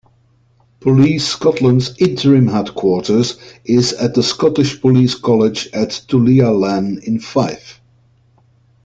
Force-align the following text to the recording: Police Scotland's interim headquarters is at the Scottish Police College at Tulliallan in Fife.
Police 0.79 1.27
Scotland's 1.27 1.95
interim 1.99 2.47
headquarters 2.47 3.37
is 3.65 3.93
at 3.93 4.15
the 4.15 4.23
Scottish 4.23 4.81
Police 4.81 5.13
College 5.13 5.67
at 5.73 5.89
Tulliallan 5.91 7.03
in 7.03 7.19
Fife. 7.19 7.79